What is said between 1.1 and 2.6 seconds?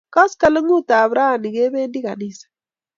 rani kependi ganisa